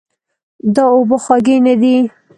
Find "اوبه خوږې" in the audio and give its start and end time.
0.95-1.57